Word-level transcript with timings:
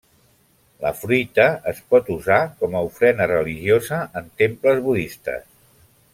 La 0.85 0.91
fruita 1.01 1.45
es 1.71 1.81
pot 1.93 2.09
usar 2.15 2.39
com 2.63 2.79
a 2.79 2.81
ofrena 2.89 3.29
religiosa 3.33 4.01
en 4.23 4.33
temples 4.45 4.83
budistes. 4.89 5.47